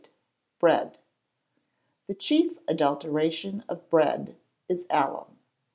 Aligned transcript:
Bread. 0.57 0.97
The 2.07 2.15
chief 2.15 2.57
adulteration 2.67 3.63
of 3.69 3.87
bread 3.91 4.35
is 4.67 4.87
alum. 4.89 5.37